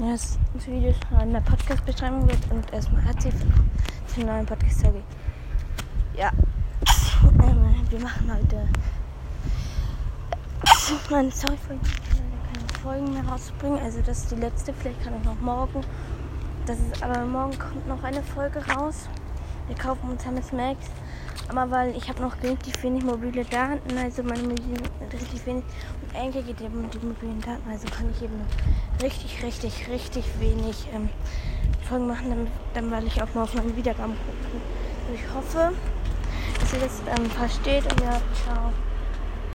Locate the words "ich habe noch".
21.96-22.40